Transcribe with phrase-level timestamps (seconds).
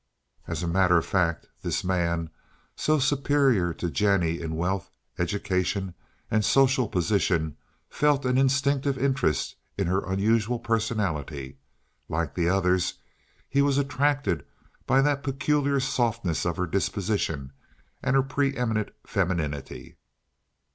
[0.47, 2.31] As a matter of fact, this man,
[2.75, 4.89] so superior to Jennie in wealth,
[5.19, 5.93] education,
[6.31, 7.55] and social position,
[7.87, 11.59] felt an instinctive interest in her unusual personality.
[12.09, 12.95] Like the others,
[13.47, 14.43] he was attracted
[14.87, 17.53] by the peculiar softness of her disposition
[18.01, 19.97] and her pre eminent femininity.